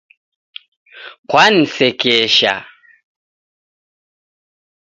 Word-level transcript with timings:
Kwanisekesha. 1.29 2.53